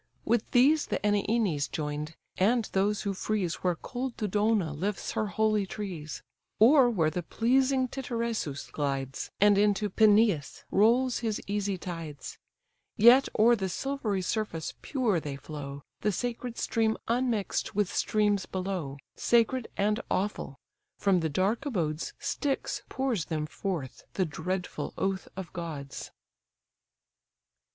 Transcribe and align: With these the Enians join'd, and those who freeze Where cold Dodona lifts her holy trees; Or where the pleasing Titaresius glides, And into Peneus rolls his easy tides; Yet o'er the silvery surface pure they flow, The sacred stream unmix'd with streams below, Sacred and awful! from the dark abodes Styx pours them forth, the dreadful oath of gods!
With 0.25 0.49
these 0.49 0.87
the 0.87 0.97
Enians 1.05 1.67
join'd, 1.69 2.15
and 2.35 2.65
those 2.73 3.03
who 3.03 3.13
freeze 3.13 3.57
Where 3.57 3.75
cold 3.75 4.17
Dodona 4.17 4.73
lifts 4.73 5.11
her 5.11 5.27
holy 5.27 5.67
trees; 5.67 6.23
Or 6.57 6.89
where 6.89 7.11
the 7.11 7.21
pleasing 7.21 7.87
Titaresius 7.87 8.71
glides, 8.71 9.29
And 9.39 9.59
into 9.59 9.91
Peneus 9.91 10.63
rolls 10.71 11.19
his 11.19 11.39
easy 11.45 11.77
tides; 11.77 12.39
Yet 12.97 13.29
o'er 13.37 13.55
the 13.55 13.69
silvery 13.69 14.23
surface 14.23 14.73
pure 14.81 15.19
they 15.19 15.35
flow, 15.35 15.83
The 15.99 16.11
sacred 16.11 16.57
stream 16.57 16.97
unmix'd 17.07 17.73
with 17.73 17.93
streams 17.93 18.47
below, 18.47 18.97
Sacred 19.15 19.67
and 19.77 19.99
awful! 20.09 20.57
from 20.97 21.19
the 21.19 21.29
dark 21.29 21.63
abodes 21.63 22.13
Styx 22.17 22.81
pours 22.89 23.25
them 23.25 23.45
forth, 23.45 24.05
the 24.13 24.25
dreadful 24.25 24.95
oath 24.97 25.27
of 25.37 25.53
gods! 25.53 26.09